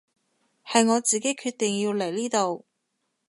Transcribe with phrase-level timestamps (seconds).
[0.65, 2.65] 係我自己決定要嚟呢度